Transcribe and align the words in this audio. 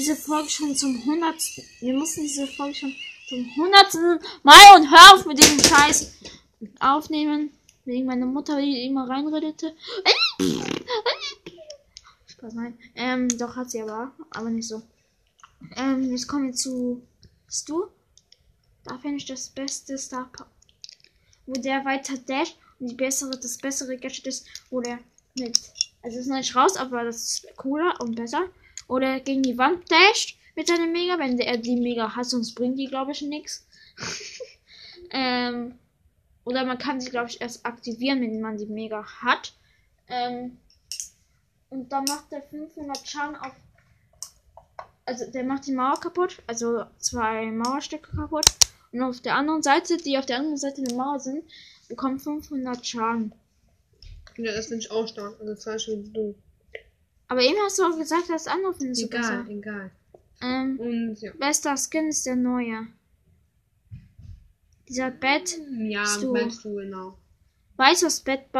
diese 0.00 0.16
Folge 0.16 0.48
schon 0.48 0.74
zum 0.74 1.04
hundertsten. 1.04 1.62
Wir 1.80 1.92
mussten 1.92 2.22
diese 2.22 2.46
Folge 2.46 2.74
schon 2.74 2.96
zum 3.28 3.56
hundertsten 3.56 4.18
Mal 4.42 4.76
und 4.76 4.90
hör 4.90 5.14
auf 5.14 5.26
mit 5.26 5.38
diesem 5.38 5.60
Scheiß 5.60 6.14
aufnehmen. 6.80 7.50
Wegen 7.84 8.06
meiner 8.06 8.24
Mutter, 8.24 8.58
die 8.58 8.86
immer 8.86 9.06
reinredete. 9.06 9.74
Spaß, 12.28 12.54
nein. 12.54 12.78
Ähm, 12.94 13.28
doch 13.36 13.56
hat 13.56 13.70
sie 13.70 13.82
aber, 13.82 14.12
aber 14.30 14.48
nicht 14.48 14.68
so. 14.68 14.82
Ähm, 15.76 16.10
jetzt 16.10 16.26
kommen 16.26 16.46
wir 16.46 16.54
zu 16.54 17.02
Stu. 17.50 17.84
Da 18.84 18.96
finde 18.98 19.18
ich 19.18 19.26
das 19.26 19.50
beste 19.50 19.98
Star. 19.98 20.30
Wo 21.44 21.52
der 21.52 21.84
weiter 21.84 22.16
dasht 22.16 22.56
und 22.78 22.90
die 22.90 22.94
bessere, 22.94 23.38
das 23.38 23.58
bessere 23.58 23.98
Gadget 23.98 24.26
ist, 24.26 24.46
wo 24.70 24.80
der 24.80 24.98
mit. 25.34 25.60
Also 26.02 26.18
ist 26.18 26.28
noch 26.28 26.36
nicht 26.36 26.56
raus, 26.56 26.78
aber 26.78 27.04
das 27.04 27.16
ist 27.16 27.56
cooler 27.56 27.94
und 28.00 28.14
besser. 28.14 28.48
Oder 28.90 29.20
gegen 29.20 29.44
die 29.44 29.56
Wand 29.56 29.88
dasht 29.88 30.36
mit 30.56 30.66
seiner 30.66 30.88
Mega, 30.88 31.16
wenn 31.16 31.36
der 31.36 31.56
die 31.58 31.76
Mega 31.76 32.16
hat, 32.16 32.26
sonst 32.26 32.56
bringt 32.56 32.76
die, 32.76 32.88
glaube 32.88 33.12
ich, 33.12 33.22
nichts. 33.22 33.64
ähm, 35.12 35.78
oder 36.44 36.64
man 36.64 36.76
kann 36.76 37.00
sie, 37.00 37.10
glaube 37.10 37.30
ich, 37.30 37.40
erst 37.40 37.64
aktivieren, 37.64 38.20
wenn 38.20 38.40
man 38.40 38.58
die 38.58 38.66
Mega 38.66 39.06
hat. 39.22 39.52
Ähm, 40.08 40.58
und 41.68 41.92
dann 41.92 42.02
macht 42.02 42.32
der 42.32 42.42
500 42.42 43.08
Schaden 43.08 43.36
auf. 43.36 43.52
Also 45.04 45.30
der 45.30 45.44
macht 45.44 45.68
die 45.68 45.72
Mauer 45.72 46.00
kaputt, 46.00 46.42
also 46.48 46.84
zwei 46.98 47.46
Mauerstücke 47.46 48.16
kaputt. 48.16 48.46
Und 48.90 49.04
auf 49.04 49.20
der 49.20 49.36
anderen 49.36 49.62
Seite, 49.62 49.98
die 49.98 50.18
auf 50.18 50.26
der 50.26 50.38
anderen 50.38 50.58
Seite 50.58 50.82
der 50.82 50.96
Mauer 50.96 51.20
sind, 51.20 51.44
bekommen 51.88 52.18
500 52.18 52.84
Schaden. 52.84 53.32
Ja, 54.36 54.52
das 54.52 54.66
finde 54.66 54.80
ich 54.80 54.90
auch 54.90 55.06
stark. 55.06 55.38
Also 55.38 55.54
zum 55.54 55.72
Beispiel 55.74 56.10
du. 56.12 56.34
Aber 57.30 57.42
eben 57.42 57.56
hast 57.64 57.78
du 57.78 57.84
auch 57.84 57.96
gesagt, 57.96 58.28
das 58.28 58.48
andere 58.48 58.74
findest 58.74 59.02
du 59.02 59.06
Egal, 59.06 59.20
besser. 59.20 59.46
egal. 59.48 59.90
Ähm, 60.42 60.80
Und 60.80 61.20
ja. 61.20 61.30
bester 61.38 61.76
Skin 61.76 62.08
ist 62.08 62.26
der 62.26 62.34
neue. 62.34 62.88
Dieser 64.88 65.12
Bett. 65.12 65.56
Ja, 65.78 66.04
Stu. 66.04 66.34
du 66.34 66.74
genau. 66.74 67.16
Weiß 67.76 68.02
was 68.02 68.20
Bett 68.20 68.50